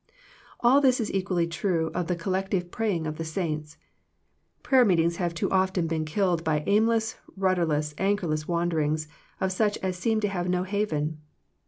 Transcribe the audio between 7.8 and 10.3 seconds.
anchorless wanderings of such as seem to